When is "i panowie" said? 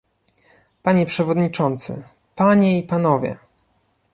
2.79-3.37